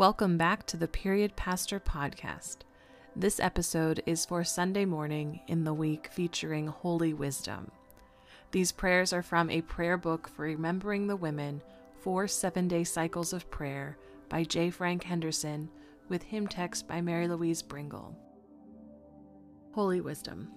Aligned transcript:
Welcome 0.00 0.38
back 0.38 0.64
to 0.68 0.78
the 0.78 0.88
Period 0.88 1.36
Pastor 1.36 1.78
Podcast. 1.78 2.60
This 3.14 3.38
episode 3.38 4.02
is 4.06 4.24
for 4.24 4.42
Sunday 4.44 4.86
morning 4.86 5.40
in 5.46 5.64
the 5.64 5.74
week 5.74 6.08
featuring 6.10 6.68
Holy 6.68 7.12
Wisdom. 7.12 7.70
These 8.50 8.72
prayers 8.72 9.12
are 9.12 9.22
from 9.22 9.50
a 9.50 9.60
prayer 9.60 9.98
book 9.98 10.26
for 10.26 10.46
remembering 10.46 11.06
the 11.06 11.16
women, 11.16 11.60
Four 12.00 12.28
Seven 12.28 12.66
Day 12.66 12.82
Cycles 12.82 13.34
of 13.34 13.50
Prayer 13.50 13.98
by 14.30 14.42
J. 14.42 14.70
Frank 14.70 15.04
Henderson, 15.04 15.68
with 16.08 16.22
hymn 16.22 16.48
text 16.48 16.88
by 16.88 17.02
Mary 17.02 17.28
Louise 17.28 17.60
Bringle. 17.60 18.16
Holy 19.74 20.00
Wisdom. 20.00 20.50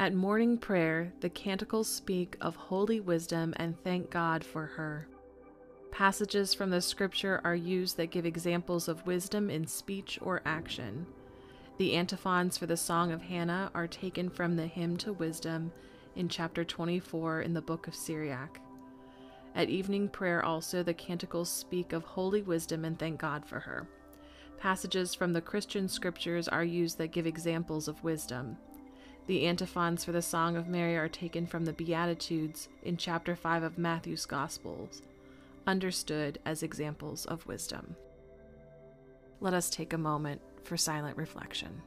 At 0.00 0.12
morning 0.12 0.58
prayer, 0.58 1.12
the 1.20 1.30
canticles 1.30 1.86
speak 1.86 2.36
of 2.40 2.56
holy 2.56 2.98
wisdom 2.98 3.54
and 3.58 3.78
thank 3.84 4.10
God 4.10 4.42
for 4.42 4.66
her. 4.66 5.06
Passages 5.92 6.54
from 6.54 6.70
the 6.70 6.80
scripture 6.80 7.42
are 7.44 7.54
used 7.54 7.98
that 7.98 8.10
give 8.10 8.24
examples 8.24 8.88
of 8.88 9.06
wisdom 9.06 9.50
in 9.50 9.66
speech 9.66 10.18
or 10.22 10.40
action. 10.46 11.06
The 11.76 11.94
antiphons 11.94 12.56
for 12.56 12.64
the 12.64 12.78
Song 12.78 13.12
of 13.12 13.20
Hannah 13.20 13.70
are 13.74 13.86
taken 13.86 14.30
from 14.30 14.56
the 14.56 14.66
Hymn 14.66 14.96
to 14.96 15.12
Wisdom 15.12 15.70
in 16.16 16.30
chapter 16.30 16.64
24 16.64 17.42
in 17.42 17.52
the 17.52 17.60
book 17.60 17.86
of 17.86 17.94
Sirach. 17.94 18.58
At 19.54 19.68
evening 19.68 20.08
prayer, 20.08 20.42
also, 20.42 20.82
the 20.82 20.94
canticles 20.94 21.50
speak 21.50 21.92
of 21.92 22.04
holy 22.04 22.40
wisdom 22.40 22.86
and 22.86 22.98
thank 22.98 23.20
God 23.20 23.44
for 23.44 23.60
her. 23.60 23.86
Passages 24.58 25.14
from 25.14 25.34
the 25.34 25.42
Christian 25.42 25.90
scriptures 25.90 26.48
are 26.48 26.64
used 26.64 26.96
that 26.98 27.12
give 27.12 27.26
examples 27.26 27.86
of 27.86 28.02
wisdom. 28.02 28.56
The 29.26 29.46
antiphons 29.46 30.06
for 30.06 30.12
the 30.12 30.22
Song 30.22 30.56
of 30.56 30.68
Mary 30.68 30.96
are 30.96 31.08
taken 31.08 31.46
from 31.46 31.66
the 31.66 31.74
Beatitudes 31.74 32.70
in 32.82 32.96
chapter 32.96 33.36
5 33.36 33.62
of 33.62 33.76
Matthew's 33.76 34.24
Gospels 34.24 35.02
understood 35.66 36.38
as 36.44 36.62
examples 36.62 37.26
of 37.26 37.46
wisdom. 37.46 37.96
Let 39.40 39.54
us 39.54 39.70
take 39.70 39.92
a 39.92 39.98
moment 39.98 40.40
for 40.64 40.76
silent 40.76 41.16
reflection. 41.16 41.82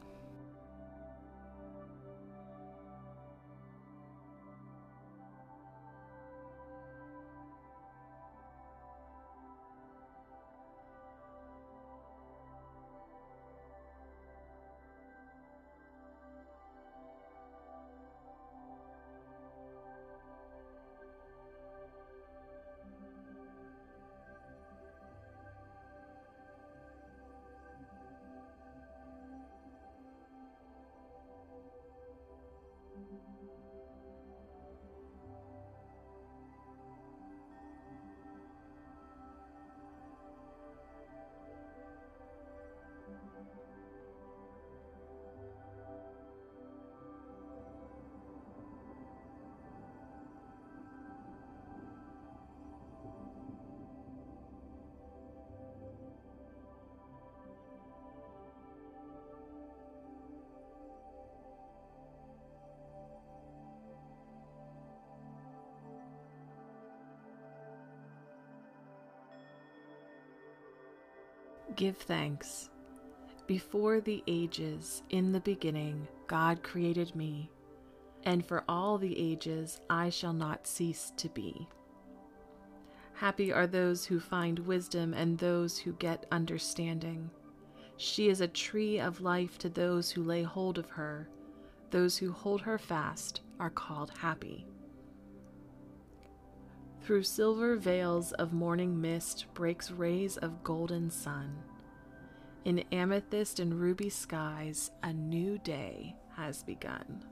Give 71.76 71.96
thanks. 71.96 72.70
Before 73.46 74.00
the 74.00 74.24
ages, 74.26 75.02
in 75.10 75.30
the 75.30 75.40
beginning, 75.40 76.08
God 76.26 76.62
created 76.62 77.14
me, 77.14 77.50
and 78.24 78.44
for 78.44 78.64
all 78.66 78.96
the 78.96 79.16
ages 79.18 79.80
I 79.90 80.08
shall 80.08 80.32
not 80.32 80.66
cease 80.66 81.12
to 81.18 81.28
be. 81.28 81.68
Happy 83.12 83.52
are 83.52 83.66
those 83.66 84.06
who 84.06 84.18
find 84.18 84.58
wisdom 84.60 85.12
and 85.12 85.36
those 85.36 85.76
who 85.78 85.92
get 85.92 86.24
understanding. 86.32 87.30
She 87.98 88.30
is 88.30 88.40
a 88.40 88.48
tree 88.48 88.98
of 88.98 89.20
life 89.20 89.58
to 89.58 89.68
those 89.68 90.10
who 90.10 90.22
lay 90.22 90.42
hold 90.42 90.78
of 90.78 90.88
her. 90.88 91.28
Those 91.90 92.16
who 92.16 92.32
hold 92.32 92.62
her 92.62 92.78
fast 92.78 93.42
are 93.60 93.70
called 93.70 94.12
happy. 94.16 94.66
Through 97.06 97.22
silver 97.22 97.76
veils 97.76 98.32
of 98.32 98.52
morning 98.52 99.00
mist 99.00 99.46
breaks 99.54 99.92
rays 99.92 100.38
of 100.38 100.64
golden 100.64 101.08
sun. 101.08 101.56
In 102.64 102.80
amethyst 102.90 103.60
and 103.60 103.78
ruby 103.80 104.08
skies, 104.08 104.90
a 105.04 105.12
new 105.12 105.56
day 105.58 106.16
has 106.34 106.64
begun. 106.64 107.24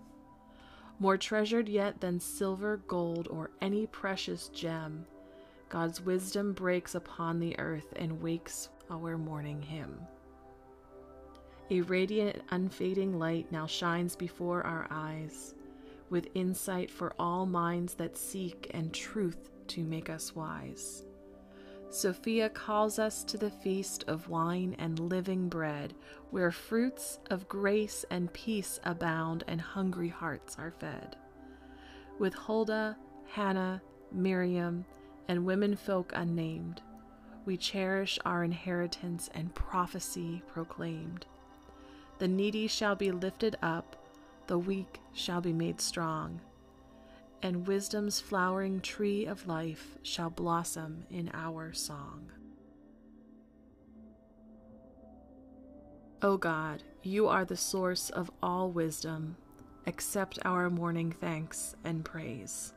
More 1.00 1.16
treasured 1.16 1.68
yet 1.68 2.00
than 2.00 2.20
silver, 2.20 2.82
gold, 2.86 3.26
or 3.26 3.50
any 3.60 3.88
precious 3.88 4.46
gem, 4.50 5.06
God's 5.70 6.00
wisdom 6.00 6.52
breaks 6.52 6.94
upon 6.94 7.40
the 7.40 7.58
earth 7.58 7.92
and 7.96 8.22
wakes 8.22 8.68
our 8.88 9.18
morning 9.18 9.60
hymn. 9.60 9.98
A 11.70 11.80
radiant, 11.80 12.42
unfading 12.50 13.18
light 13.18 13.50
now 13.50 13.66
shines 13.66 14.14
before 14.14 14.62
our 14.62 14.86
eyes, 14.88 15.56
with 16.10 16.28
insight 16.36 16.92
for 16.92 17.12
all 17.18 17.44
minds 17.44 17.94
that 17.94 18.16
seek 18.16 18.70
and 18.72 18.94
truth 18.94 19.50
to 19.68 19.84
make 19.84 20.10
us 20.10 20.34
wise. 20.34 21.04
Sophia 21.90 22.48
calls 22.48 22.98
us 22.98 23.22
to 23.22 23.38
the 23.38 23.50
feast 23.50 24.04
of 24.08 24.28
wine 24.28 24.74
and 24.78 24.98
living 24.98 25.48
bread, 25.48 25.94
where 26.30 26.50
fruits 26.50 27.20
of 27.30 27.48
grace 27.48 28.04
and 28.10 28.32
peace 28.32 28.80
abound 28.82 29.44
and 29.46 29.60
hungry 29.60 30.08
hearts 30.08 30.56
are 30.58 30.72
fed. 30.72 31.16
With 32.18 32.34
Huldah, 32.34 32.96
Hannah, 33.28 33.80
Miriam, 34.10 34.84
and 35.28 35.46
women 35.46 35.76
folk 35.76 36.12
unnamed, 36.16 36.82
we 37.44 37.56
cherish 37.56 38.18
our 38.24 38.42
inheritance 38.42 39.30
and 39.34 39.54
prophecy 39.54 40.42
proclaimed. 40.48 41.26
The 42.18 42.28
needy 42.28 42.66
shall 42.66 42.96
be 42.96 43.12
lifted 43.12 43.56
up, 43.62 43.96
the 44.46 44.58
weak 44.58 45.00
shall 45.12 45.40
be 45.40 45.52
made 45.52 45.80
strong 45.80 46.40
and 47.44 47.66
wisdom's 47.66 48.20
flowering 48.20 48.80
tree 48.80 49.26
of 49.26 49.46
life 49.46 49.98
shall 50.02 50.30
blossom 50.30 51.04
in 51.10 51.30
our 51.34 51.74
song. 51.74 52.32
O 56.22 56.38
God, 56.38 56.82
you 57.02 57.28
are 57.28 57.44
the 57.44 57.56
source 57.56 58.08
of 58.08 58.30
all 58.42 58.70
wisdom. 58.70 59.36
Accept 59.86 60.38
our 60.46 60.70
morning 60.70 61.12
thanks 61.12 61.76
and 61.84 62.02
praise. 62.02 62.72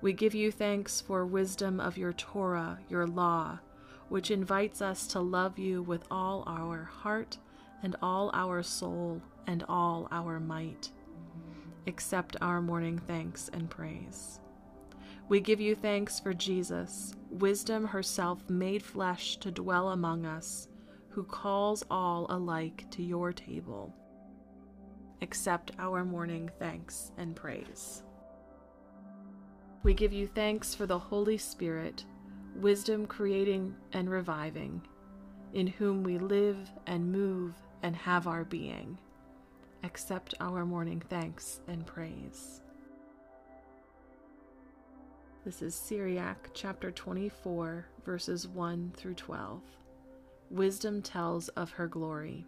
We 0.00 0.12
give 0.12 0.32
you 0.32 0.52
thanks 0.52 1.00
for 1.00 1.26
wisdom 1.26 1.80
of 1.80 1.98
your 1.98 2.12
Torah, 2.12 2.78
your 2.88 3.08
law, 3.08 3.58
which 4.08 4.30
invites 4.30 4.80
us 4.80 5.08
to 5.08 5.18
love 5.18 5.58
you 5.58 5.82
with 5.82 6.04
all 6.08 6.44
our 6.46 6.84
heart 6.84 7.36
and 7.82 7.96
all 8.00 8.30
our 8.32 8.62
soul 8.62 9.20
and 9.48 9.64
all 9.68 10.06
our 10.12 10.38
might 10.38 10.92
accept 11.86 12.36
our 12.40 12.60
morning 12.60 12.98
thanks 12.98 13.50
and 13.52 13.70
praise. 13.70 14.40
We 15.28 15.40
give 15.40 15.60
you 15.60 15.74
thanks 15.74 16.18
for 16.18 16.34
Jesus, 16.34 17.14
wisdom 17.30 17.86
herself 17.86 18.48
made 18.50 18.82
flesh 18.82 19.36
to 19.38 19.50
dwell 19.50 19.90
among 19.90 20.26
us, 20.26 20.68
who 21.08 21.24
calls 21.24 21.84
all 21.90 22.26
alike 22.30 22.86
to 22.90 23.02
your 23.02 23.32
table. 23.32 23.94
Accept 25.22 25.72
our 25.78 26.04
morning 26.04 26.50
thanks 26.58 27.12
and 27.16 27.36
praise. 27.36 28.02
We 29.82 29.94
give 29.94 30.12
you 30.12 30.26
thanks 30.26 30.74
for 30.74 30.86
the 30.86 30.98
Holy 30.98 31.38
Spirit, 31.38 32.04
wisdom 32.56 33.06
creating 33.06 33.74
and 33.92 34.10
reviving, 34.10 34.82
in 35.52 35.66
whom 35.66 36.02
we 36.02 36.18
live 36.18 36.70
and 36.86 37.10
move 37.12 37.54
and 37.82 37.94
have 37.96 38.26
our 38.26 38.44
being 38.44 38.98
accept 39.82 40.34
our 40.40 40.64
morning 40.64 41.02
thanks 41.08 41.60
and 41.68 41.86
praise. 41.86 42.60
This 45.44 45.62
is 45.62 45.74
Sirach 45.74 46.50
chapter 46.52 46.90
24, 46.90 47.86
verses 48.04 48.46
1 48.46 48.92
through 48.96 49.14
12. 49.14 49.62
Wisdom 50.50 51.00
tells 51.00 51.48
of 51.50 51.72
her 51.72 51.86
glory. 51.86 52.44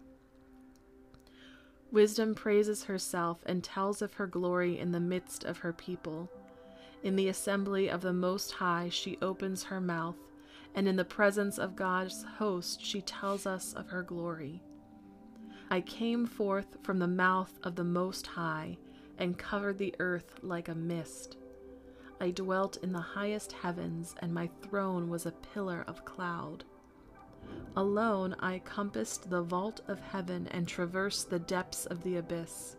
Wisdom 1.91 2.35
praises 2.35 2.83
herself 2.83 3.39
and 3.45 3.63
tells 3.63 4.01
of 4.01 4.13
her 4.13 4.27
glory 4.27 4.77
in 4.77 4.91
the 4.91 4.99
midst 4.99 5.43
of 5.43 5.59
her 5.59 5.73
people. 5.73 6.29
In 7.01 7.15
the 7.15 7.29
assembly 7.29 7.89
of 7.89 8.01
the 8.01 8.13
Most 8.13 8.51
High, 8.51 8.89
she 8.89 9.17
opens 9.21 9.63
her 9.63 9.81
mouth, 9.81 10.17
and 10.75 10.87
in 10.87 10.95
the 10.95 11.05
presence 11.05 11.57
of 11.57 11.75
God's 11.75 12.23
host 12.37 12.83
she 12.83 13.01
tells 13.01 13.45
us 13.45 13.73
of 13.73 13.89
her 13.89 14.03
glory. 14.03 14.61
I 15.73 15.81
came 15.81 16.27
forth 16.27 16.77
from 16.83 16.99
the 16.99 17.07
mouth 17.07 17.57
of 17.63 17.75
the 17.75 17.83
Most 17.83 18.27
High 18.27 18.77
and 19.17 19.35
covered 19.35 19.79
the 19.79 19.95
earth 19.97 20.35
like 20.43 20.67
a 20.67 20.75
mist. 20.75 21.37
I 22.21 22.29
dwelt 22.29 22.77
in 22.83 22.91
the 22.91 23.01
highest 23.01 23.53
heavens, 23.53 24.13
and 24.19 24.31
my 24.31 24.51
throne 24.61 25.09
was 25.09 25.25
a 25.25 25.31
pillar 25.31 25.83
of 25.87 26.05
cloud. 26.05 26.63
Alone 27.75 28.35
I 28.39 28.59
compassed 28.59 29.31
the 29.31 29.41
vault 29.41 29.81
of 29.87 29.99
heaven 29.99 30.47
and 30.51 30.67
traversed 30.67 31.31
the 31.31 31.39
depths 31.39 31.87
of 31.87 32.03
the 32.03 32.17
abyss. 32.17 32.75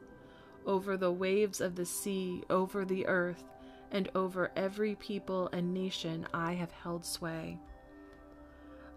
Over 0.65 0.97
the 0.97 1.11
waves 1.11 1.61
of 1.61 1.75
the 1.75 1.87
sea, 1.87 2.45
over 2.49 2.85
the 2.85 3.09
earth, 3.09 3.43
and 3.91 4.09
over 4.15 4.53
every 4.55 4.95
people 4.95 5.49
and 5.53 5.75
nation 5.75 6.29
I 6.33 6.53
have 6.53 6.71
held 6.71 7.05
sway. 7.05 7.59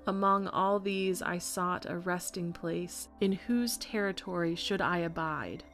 Among 0.07 0.48
all 0.48 0.80
these 0.80 1.21
I 1.21 1.38
sought 1.38 1.86
a 1.86 1.98
resting 1.98 2.54
place, 2.54 3.09
in 3.19 3.33
whose 3.33 3.75
territory 3.75 4.56
should 4.56 4.80
I 4.80 5.00
abide. 5.00 5.65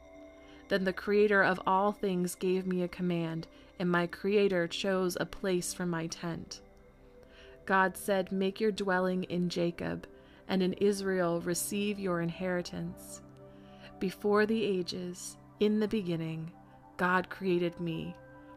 Then 0.68 0.82
the 0.82 0.92
Creator 0.92 1.44
of 1.44 1.60
all 1.68 1.92
things 1.92 2.34
gave 2.34 2.66
me 2.66 2.82
a 2.82 2.88
command, 2.88 3.46
and 3.78 3.88
my 3.88 4.08
Creator 4.08 4.66
chose 4.68 5.16
a 5.20 5.24
place 5.24 5.72
for 5.72 5.86
my 5.86 6.08
tent. 6.08 6.62
God 7.64 7.96
said, 7.96 8.32
Make 8.32 8.60
your 8.60 8.72
dwelling 8.72 9.22
in 9.24 9.48
Jacob, 9.48 10.06
and 10.48 10.64
in 10.64 10.72
Israel 10.74 11.40
receive 11.40 12.00
your 12.00 12.20
inheritance. 12.20 13.22
Before 14.00 14.46
the 14.46 14.64
ages, 14.64 15.36
in 15.60 15.78
the 15.78 15.88
beginning, 15.88 16.50
God 16.96 17.30
created 17.30 17.78
me. 17.78 18.16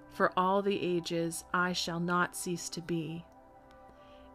For 0.09 0.31
all 0.35 0.63
the 0.63 0.81
ages 0.81 1.44
I 1.53 1.74
shall 1.74 2.00
not 2.00 2.35
cease 2.35 2.68
to 2.69 2.81
be. 2.81 3.24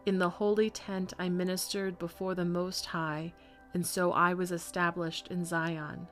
In 0.05 0.19
the 0.19 0.29
holy 0.29 0.69
tent 0.69 1.13
I 1.17 1.29
ministered 1.29 1.97
before 1.97 2.35
the 2.35 2.43
Most 2.43 2.87
High, 2.87 3.33
and 3.73 3.85
so 3.85 4.11
I 4.11 4.33
was 4.33 4.51
established 4.51 5.29
in 5.29 5.45
Zion. 5.45 6.07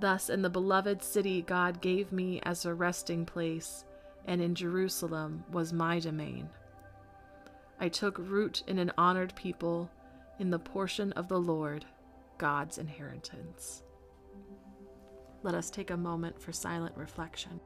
Thus, 0.00 0.28
in 0.28 0.42
the 0.42 0.50
beloved 0.50 1.02
city 1.02 1.42
God 1.42 1.80
gave 1.80 2.10
me 2.10 2.40
as 2.42 2.64
a 2.64 2.74
resting 2.74 3.24
place, 3.24 3.84
and 4.26 4.42
in 4.42 4.54
Jerusalem 4.54 5.44
was 5.52 5.72
my 5.72 6.00
domain. 6.00 6.48
I 7.78 7.88
took 7.88 8.18
root 8.18 8.64
in 8.66 8.78
an 8.80 8.92
honored 8.98 9.34
people, 9.36 9.90
in 10.40 10.50
the 10.50 10.58
portion 10.58 11.12
of 11.12 11.28
the 11.28 11.40
Lord, 11.40 11.84
God's 12.36 12.78
inheritance. 12.78 13.84
Let 15.44 15.54
us 15.54 15.70
take 15.70 15.90
a 15.90 15.96
moment 15.96 16.40
for 16.40 16.52
silent 16.52 16.96
reflection. 16.96 17.60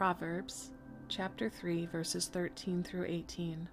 Proverbs 0.00 0.70
chapter 1.10 1.50
3 1.50 1.84
verses 1.84 2.28
13 2.28 2.82
through 2.82 3.04
18. 3.04 3.68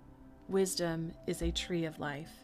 Wisdom 0.50 1.14
is 1.26 1.42
a 1.42 1.54
tree 1.54 1.86
of 1.86 2.02
life. 2.02 2.44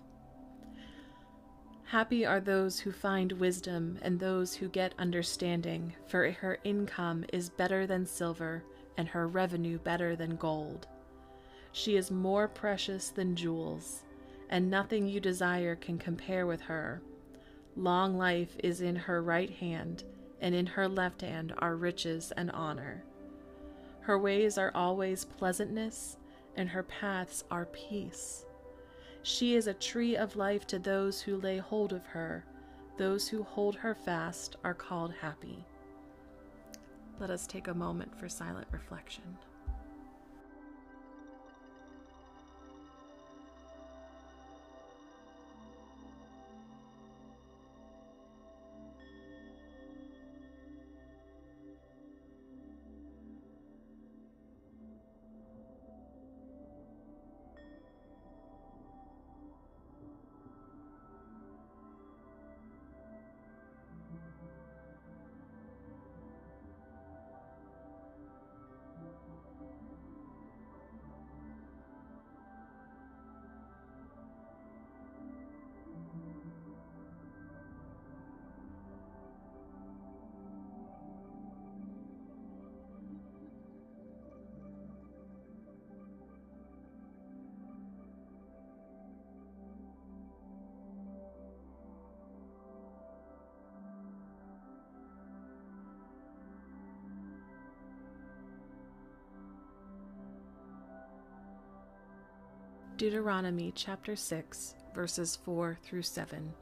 Happy 1.84 2.26
are 2.26 2.40
those 2.40 2.80
who 2.80 2.94
find 2.94 3.34
wisdom 3.34 4.00
and 4.02 4.18
those 4.18 4.56
who 4.56 4.70
get 4.70 4.94
understanding, 4.98 5.94
for 6.08 6.32
her 6.32 6.60
income 6.64 7.26
is 7.34 7.50
better 7.50 7.86
than 7.86 8.06
silver 8.06 8.64
and 8.98 9.10
her 9.10 9.28
revenue 9.28 9.78
better 9.80 10.16
than 10.16 10.38
gold. 10.38 10.88
She 11.74 11.98
is 11.98 12.10
more 12.10 12.48
precious 12.48 13.10
than 13.10 13.36
jewels, 13.36 14.04
and 14.50 14.72
nothing 14.72 15.10
you 15.10 15.20
desire 15.20 15.76
can 15.76 15.98
compare 15.98 16.48
with 16.48 16.62
her. 16.62 17.02
Long 17.76 18.18
life 18.18 18.56
is 18.64 18.80
in 18.80 18.96
her 18.96 19.22
right 19.22 19.50
hand, 19.50 20.06
and 20.40 20.56
in 20.56 20.68
her 20.68 20.88
left 20.88 21.20
hand 21.20 21.54
are 21.58 21.76
riches 21.76 22.32
and 22.38 22.50
honor. 22.52 23.04
Her 24.04 24.20
ways 24.20 24.58
are 24.58 24.72
always 24.76 25.24
pleasantness, 25.24 26.18
and 26.58 26.68
her 26.70 26.84
paths 26.84 27.46
are 27.50 27.68
peace. 27.68 28.46
She 29.22 29.56
is 29.56 29.68
a 29.68 29.74
tree 29.74 30.18
of 30.18 30.36
life 30.36 30.68
to 30.68 30.80
those 30.80 31.22
who 31.22 31.38
lay 31.38 31.58
hold 31.58 31.94
of 31.94 32.06
her. 32.08 32.44
Those 32.98 33.30
who 33.30 33.44
hold 33.44 33.78
her 33.78 33.96
fast 33.96 34.58
are 34.64 34.74
called 34.74 35.14
happy. 35.22 35.66
Let 37.18 37.30
us 37.30 37.48
take 37.48 37.70
a 37.70 37.74
moment 37.74 38.14
for 38.20 38.28
silent 38.28 38.68
reflection. 38.72 39.38
Deuteronomy 102.96 103.74
chapter 103.76 104.16
6, 104.16 104.76
verses 104.94 105.36
4 105.44 105.80
through 105.82 106.04
7. 106.04 106.54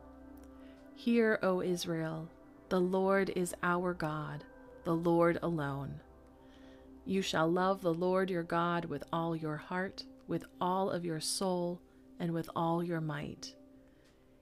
Hear, 0.96 1.38
O 1.44 1.62
Israel, 1.62 2.30
the 2.70 2.80
Lord 2.80 3.34
is 3.36 3.54
our 3.64 3.94
God, 3.94 4.46
the 4.86 4.96
Lord 4.96 5.40
alone. 5.44 6.00
You 7.06 7.22
shall 7.22 7.52
love 7.52 7.82
the 7.82 7.94
Lord 7.94 8.30
your 8.30 8.44
God 8.44 8.86
with 8.86 9.04
all 9.12 9.36
your 9.36 9.58
heart, 9.58 10.06
with 10.30 10.46
all 10.62 10.90
of 10.90 11.04
your 11.04 11.20
soul, 11.20 11.82
and 12.18 12.32
with 12.32 12.50
all 12.56 12.82
your 12.82 13.02
might. 13.02 13.54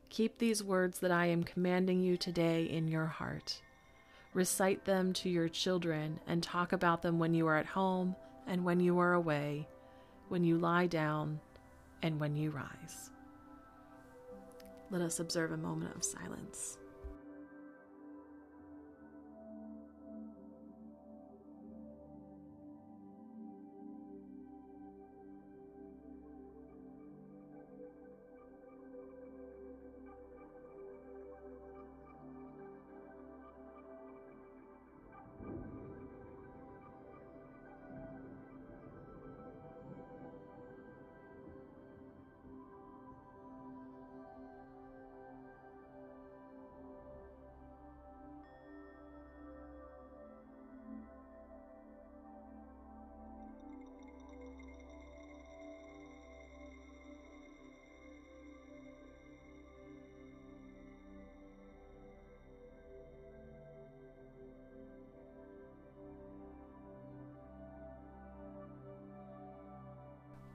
Keep 0.10 0.38
these 0.38 0.64
words 0.64 1.00
that 1.00 1.12
I 1.12 1.26
am 1.26 1.44
commanding 1.44 2.02
you 2.02 2.18
today 2.18 2.66
in 2.66 2.88
your 2.88 3.08
heart. 3.08 3.64
Recite 4.36 4.86
them 4.86 5.12
to 5.14 5.30
your 5.30 5.50
children 5.50 6.20
and 6.28 6.44
talk 6.44 6.72
about 6.72 7.02
them 7.02 7.18
when 7.18 7.34
you 7.34 7.48
are 7.48 7.58
at 7.58 7.66
home 7.66 8.16
and 8.46 8.64
when 8.64 8.80
you 8.80 9.00
are 9.00 9.14
away, 9.14 9.68
when 10.28 10.44
you 10.44 10.60
lie 10.60 10.86
down 10.86 11.40
and 12.02 12.20
when 12.20 12.36
you 12.36 12.52
rise. 12.52 13.12
Let 14.90 15.02
us 15.02 15.20
observe 15.20 15.52
a 15.52 15.58
moment 15.58 15.96
of 15.96 16.04
silence. 16.04 16.79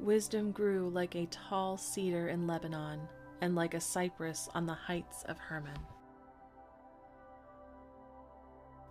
Wisdom 0.04 0.52
grew 0.52 0.90
like 0.90 1.14
a 1.14 1.24
tall 1.30 1.78
cedar 1.78 2.28
in 2.28 2.46
Lebanon, 2.46 3.00
and 3.40 3.54
like 3.54 3.72
a 3.72 3.80
cypress 3.80 4.50
on 4.54 4.66
the 4.66 4.74
heights 4.74 5.22
of 5.28 5.38
Hermon. 5.38 5.78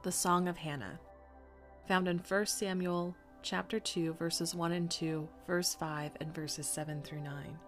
The 0.01 0.12
Song 0.12 0.48
of 0.48 0.58
Hannah, 0.58 1.00
found 1.88 2.08
in 2.08 2.17
1 2.17 2.46
Samuel 2.48 3.15
chapter 3.43 3.79
2 3.79 4.13
verses 4.13 4.55
1 4.55 4.72
and 4.72 4.89
2, 4.89 5.29
verse 5.46 5.75
5 5.75 6.13
and 6.20 6.34
verses 6.34 6.65
7 6.65 7.03
through 7.03 7.22
9. 7.22 7.60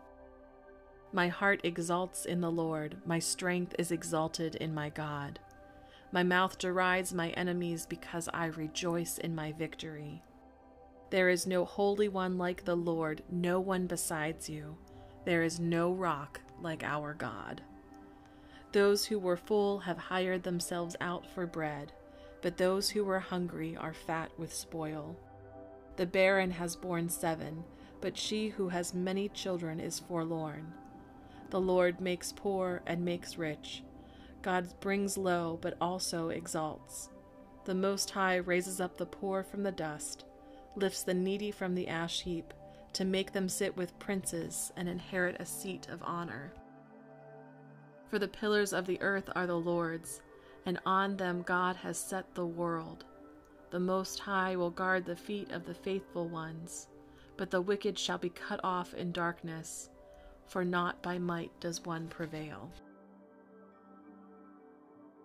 My 1.14 1.28
heart 1.28 1.62
exalts 1.64 2.26
in 2.26 2.42
the 2.42 2.50
Lord, 2.50 2.98
my 3.06 3.20
strength 3.20 3.76
is 3.78 3.92
exalted 3.92 4.56
in 4.56 4.74
my 4.74 4.90
God. 4.90 5.38
My 6.12 6.24
mouth 6.24 6.58
derides 6.58 7.14
my 7.14 7.30
enemies 7.30 7.86
because 7.86 8.28
I 8.34 8.48
rejoice 8.48 9.20
in 9.20 9.36
my 9.36 9.52
victory. 9.52 10.24
There 11.16 11.30
is 11.30 11.48
no 11.48 11.64
holy 11.64 12.10
one 12.10 12.38
like 12.38 12.66
the 12.66 12.76
Lord, 12.76 13.24
no 13.32 13.62
one 13.62 13.88
besides 13.88 14.50
you. 14.50 14.76
There 15.24 15.44
is 15.44 15.62
no 15.62 15.94
rock 15.94 16.42
like 16.62 16.84
our 16.84 17.14
God. 17.14 17.62
Those 18.74 19.06
who 19.06 19.18
were 19.18 19.38
full 19.38 19.80
have 19.80 19.98
hired 19.98 20.44
themselves 20.44 20.98
out 21.00 21.26
for 21.26 21.48
bread, 21.48 21.94
but 22.42 22.58
those 22.58 22.90
who 22.90 23.06
were 23.06 23.22
hungry 23.22 23.78
are 23.78 23.94
fat 23.94 24.30
with 24.38 24.54
spoil. 24.54 25.16
The 25.96 26.06
barren 26.06 26.52
has 26.52 26.76
borne 26.76 27.08
seven, 27.08 27.64
but 28.02 28.18
she 28.18 28.50
who 28.50 28.68
has 28.68 28.94
many 28.94 29.30
children 29.30 29.80
is 29.80 30.02
forlorn. 30.02 30.74
The 31.50 31.62
Lord 31.62 32.02
makes 32.02 32.34
poor 32.34 32.82
and 32.86 33.06
makes 33.06 33.38
rich. 33.38 33.84
God 34.42 34.68
brings 34.82 35.18
low, 35.18 35.60
but 35.62 35.78
also 35.80 36.28
exalts. 36.28 37.08
The 37.64 37.74
Most 37.74 38.10
High 38.10 38.36
raises 38.36 38.82
up 38.82 38.98
the 38.98 39.06
poor 39.06 39.44
from 39.44 39.64
the 39.64 39.72
dust, 39.72 40.26
lifts 40.76 41.04
the 41.04 41.14
needy 41.14 41.52
from 41.52 41.76
the 41.76 41.88
ash 41.88 42.22
heap, 42.22 42.54
to 42.94 43.06
make 43.06 43.32
them 43.32 43.50
sit 43.50 43.76
with 43.76 43.98
princes 44.00 44.72
and 44.78 44.88
inherit 44.88 45.36
a 45.40 45.46
seat 45.46 45.88
of 45.90 46.02
honor. 46.04 46.54
For 48.10 48.20
the 48.20 48.28
pillars 48.28 48.72
of 48.72 48.86
the 48.86 49.02
earth 49.02 49.30
are 49.36 49.48
the 49.48 49.60
Lord's, 49.60 50.22
and 50.66 50.80
on 50.86 51.18
them 51.18 51.42
God 51.42 51.76
has 51.76 51.98
set 51.98 52.34
the 52.34 52.46
world. 52.46 53.06
The 53.72 53.80
Most 53.80 54.20
High 54.20 54.56
will 54.56 54.70
guard 54.70 55.06
the 55.06 55.16
feet 55.16 55.52
of 55.52 55.66
the 55.66 55.74
faithful 55.74 56.28
ones, 56.28 56.88
but 57.36 57.52
the 57.52 57.62
wicked 57.62 58.00
shall 58.00 58.18
be 58.18 58.30
cut 58.30 58.62
off 58.64 58.94
in 58.94 59.12
darkness, 59.12 59.90
for 60.48 60.64
not 60.64 61.02
by 61.02 61.18
might 61.18 61.52
does 61.60 61.84
one 61.84 62.08
prevail. 62.08 62.72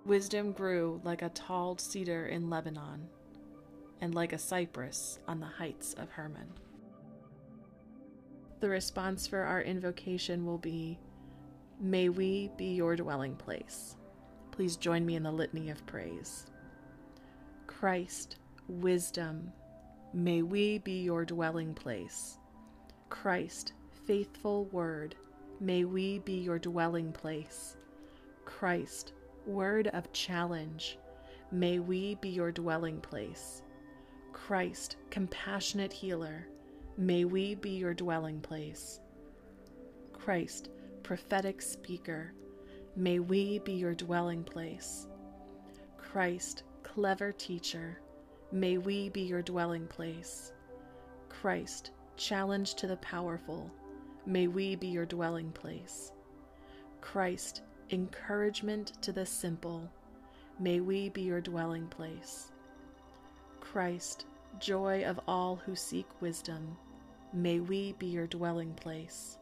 Wisdom 0.06 0.50
grew 0.50 1.00
like 1.04 1.22
a 1.22 1.28
tall 1.28 1.76
cedar 1.78 2.26
in 2.26 2.50
Lebanon, 2.50 3.08
and 4.00 4.14
like 4.14 4.32
a 4.32 4.38
cypress 4.38 5.18
on 5.28 5.40
the 5.40 5.46
heights 5.46 5.94
of 5.94 6.10
Hermon. 6.10 6.48
The 8.60 8.68
response 8.68 9.26
for 9.26 9.40
our 9.40 9.62
invocation 9.62 10.44
will 10.44 10.58
be 10.58 10.98
May 11.82 12.10
we 12.10 12.50
be 12.58 12.74
your 12.74 12.94
dwelling 12.94 13.36
place. 13.36 13.96
Please 14.50 14.76
join 14.76 15.06
me 15.06 15.16
in 15.16 15.22
the 15.22 15.32
litany 15.32 15.70
of 15.70 15.86
praise. 15.86 16.46
Christ, 17.66 18.36
wisdom, 18.68 19.50
may 20.12 20.42
we 20.42 20.76
be 20.78 21.00
your 21.00 21.24
dwelling 21.24 21.72
place. 21.72 22.36
Christ, 23.08 23.72
faithful 24.06 24.66
word, 24.66 25.14
may 25.58 25.84
we 25.84 26.18
be 26.18 26.34
your 26.34 26.58
dwelling 26.58 27.12
place. 27.12 27.78
Christ, 28.44 29.12
word 29.46 29.86
of 29.94 30.12
challenge, 30.12 30.98
may 31.50 31.78
we 31.78 32.16
be 32.16 32.28
your 32.28 32.52
dwelling 32.52 33.00
place. 33.00 33.62
Christ, 34.50 34.96
compassionate 35.10 35.92
healer, 35.92 36.48
may 36.96 37.24
we 37.24 37.54
be 37.54 37.70
your 37.70 37.94
dwelling 37.94 38.40
place. 38.40 38.98
Christ, 40.12 40.70
prophetic 41.04 41.62
speaker, 41.62 42.32
may 42.96 43.20
we 43.20 43.60
be 43.60 43.74
your 43.74 43.94
dwelling 43.94 44.42
place. 44.42 45.06
Christ, 45.96 46.64
clever 46.82 47.30
teacher, 47.30 48.00
may 48.50 48.76
we 48.76 49.08
be 49.10 49.20
your 49.20 49.40
dwelling 49.40 49.86
place. 49.86 50.52
Christ, 51.28 51.92
challenge 52.16 52.74
to 52.74 52.88
the 52.88 52.96
powerful, 52.96 53.70
may 54.26 54.48
we 54.48 54.74
be 54.74 54.88
your 54.88 55.06
dwelling 55.06 55.52
place. 55.52 56.10
Christ, 57.00 57.62
encouragement 57.90 59.00
to 59.00 59.12
the 59.12 59.26
simple, 59.26 59.88
may 60.58 60.80
we 60.80 61.08
be 61.08 61.22
your 61.22 61.40
dwelling 61.40 61.86
place. 61.86 62.50
Christ, 63.60 64.26
joy 64.58 65.04
of 65.04 65.20
all 65.28 65.56
who 65.56 65.76
seek 65.76 66.06
wisdom, 66.20 66.76
may 67.32 67.60
we 67.60 67.92
be 67.92 68.06
your 68.06 68.26
dwelling 68.26 68.74
place. 68.74 69.38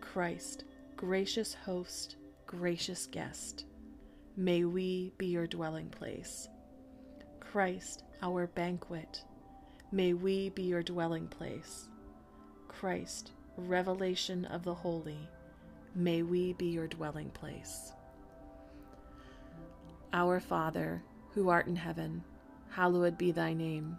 Christ, 0.00 0.64
gracious 0.96 1.54
host, 1.54 2.16
gracious 2.46 3.06
guest, 3.06 3.66
may 4.36 4.64
we 4.64 5.12
be 5.18 5.26
your 5.26 5.46
dwelling 5.46 5.88
place. 5.88 6.48
Christ, 7.40 8.04
our 8.22 8.46
banquet, 8.46 9.22
may 9.92 10.12
we 10.12 10.50
be 10.50 10.62
your 10.62 10.82
dwelling 10.82 11.28
place. 11.28 11.88
Christ, 12.68 13.32
revelation 13.56 14.44
of 14.46 14.62
the 14.62 14.74
holy, 14.74 15.28
may 15.94 16.22
we 16.22 16.52
be 16.54 16.66
your 16.66 16.86
dwelling 16.86 17.30
place. 17.30 17.92
Our 20.12 20.40
Father, 20.40 21.02
who 21.30 21.48
art 21.48 21.66
in 21.66 21.76
heaven, 21.76 22.22
hallowed 22.70 23.18
be 23.18 23.30
thy 23.30 23.52
name. 23.52 23.98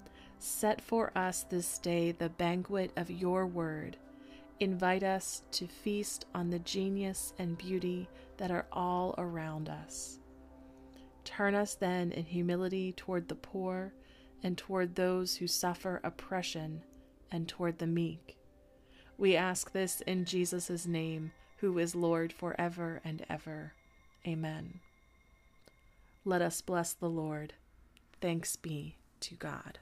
set 0.43 0.81
for 0.81 1.11
us 1.15 1.45
this 1.49 1.77
day 1.79 2.11
the 2.11 2.29
banquet 2.29 2.91
of 2.95 3.09
your 3.09 3.45
word 3.45 3.97
invite 4.61 5.01
us 5.01 5.41
to 5.51 5.65
feast 5.65 6.25
on 6.35 6.51
the 6.51 6.59
genius 6.59 7.33
and 7.39 7.57
beauty 7.57 8.07
that 8.37 8.51
are 8.51 8.67
all 8.71 9.15
around 9.17 9.67
us. 9.67 10.19
Turn 11.25 11.55
us 11.55 11.73
then 11.73 12.11
in 12.11 12.25
humility 12.25 12.93
toward 12.93 13.27
the 13.27 13.35
poor 13.35 13.91
and 14.43 14.57
toward 14.57 14.95
those 14.95 15.35
who 15.35 15.47
suffer 15.47 15.99
oppression 16.03 16.83
and 17.31 17.47
toward 17.47 17.79
the 17.79 17.87
meek. 17.87 18.37
We 19.17 19.35
ask 19.35 19.71
this 19.71 20.01
in 20.01 20.25
Jesus' 20.25 20.85
name, 20.85 21.31
who 21.57 21.77
is 21.79 21.95
Lord 21.95 22.31
forever 22.31 23.01
and 23.03 23.25
ever. 23.29 23.73
Amen. 24.27 24.79
Let 26.23 26.41
us 26.43 26.61
bless 26.61 26.93
the 26.93 27.09
Lord. 27.09 27.53
Thanks 28.19 28.55
be 28.55 28.97
to 29.21 29.35
God. 29.35 29.79